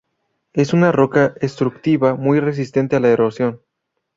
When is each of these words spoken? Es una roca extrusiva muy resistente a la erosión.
Es 0.53 0.73
una 0.73 0.91
roca 0.91 1.35
extrusiva 1.41 2.15
muy 2.15 2.39
resistente 2.39 2.95
a 2.95 2.99
la 2.99 3.09
erosión. 3.09 3.61